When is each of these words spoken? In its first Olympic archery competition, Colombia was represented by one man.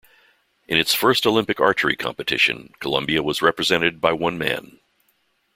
In 0.67 0.79
its 0.79 0.95
first 0.95 1.27
Olympic 1.27 1.59
archery 1.59 1.95
competition, 1.95 2.73
Colombia 2.79 3.21
was 3.21 3.43
represented 3.43 4.01
by 4.01 4.13
one 4.13 4.35
man. 4.35 4.79